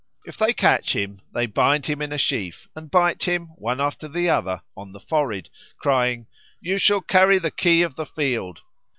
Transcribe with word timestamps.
If 0.25 0.35
they 0.35 0.51
catch 0.51 0.93
him, 0.95 1.21
they 1.31 1.45
bind 1.45 1.85
him 1.85 2.01
in 2.01 2.11
a 2.11 2.17
sheaf 2.17 2.67
an 2.75 2.89
dbite 2.89 3.25
him, 3.25 3.49
one 3.57 3.79
after 3.79 4.07
the 4.07 4.31
other, 4.31 4.63
in 4.75 4.93
the 4.93 4.99
forehead, 4.99 5.51
crying, 5.77 6.25
"You 6.59 6.79
shall 6.79 7.01
carry 7.01 7.37
the 7.37 7.51
key 7.51 7.83
of 7.83 7.93
the 7.97 8.07
field." 8.07 8.61